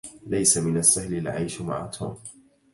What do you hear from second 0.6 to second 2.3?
السهل العيش مع توم.